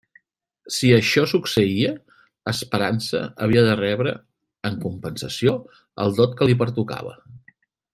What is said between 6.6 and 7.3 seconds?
pertocava.